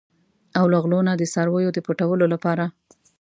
او 0.59 0.65
له 0.71 0.77
غلو 0.83 0.99
نه 1.07 1.13
د 1.17 1.23
څارویو 1.33 1.73
د 1.75 1.77
پټولو 1.85 2.25
لپاره. 2.33 2.65